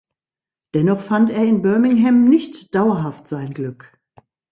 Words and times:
Dennoch 0.73 0.99
fand 0.99 1.29
er 1.29 1.45
in 1.45 1.61
Birmingham 1.61 2.27
nicht 2.27 2.73
dauerhaft 2.73 3.27
sein 3.27 3.53
Glück. 3.53 3.99